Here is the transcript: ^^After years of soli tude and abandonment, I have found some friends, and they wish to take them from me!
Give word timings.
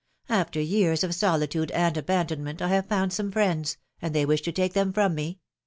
^^After 0.31 0.67
years 0.67 1.03
of 1.03 1.13
soli 1.13 1.45
tude 1.45 1.69
and 1.69 1.95
abandonment, 1.95 2.59
I 2.59 2.69
have 2.69 2.87
found 2.87 3.13
some 3.13 3.31
friends, 3.31 3.77
and 4.01 4.15
they 4.15 4.25
wish 4.25 4.41
to 4.41 4.51
take 4.51 4.73
them 4.73 4.91
from 4.91 5.13
me! 5.13 5.37